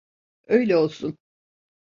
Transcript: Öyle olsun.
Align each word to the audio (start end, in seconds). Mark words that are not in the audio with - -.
Öyle 0.47 0.77
olsun. 0.77 1.17